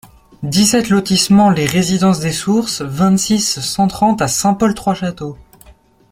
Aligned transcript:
dix-sept 0.41 0.89
lotissement 0.89 1.51
Les 1.51 1.67
Residences 1.67 2.21
des 2.21 2.31
Sources, 2.31 2.81
vingt-six, 2.81 3.59
cent 3.59 3.87
trente 3.87 4.19
à 4.23 4.27
Saint-Paul-Trois-Châteaux 4.27 5.37